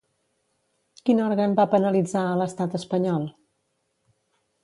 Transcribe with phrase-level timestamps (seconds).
[1.09, 3.29] Quin òrgan va penalitzar a l'estat espanyol?